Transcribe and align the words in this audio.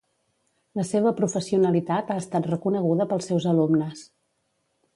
La 0.79 0.85
seva 0.91 1.11
professionalitat 1.19 2.09
ha 2.13 2.17
estat 2.23 2.49
reconeguda 2.53 3.07
pels 3.13 3.29
seus 3.33 3.49
alumnes. 3.53 4.03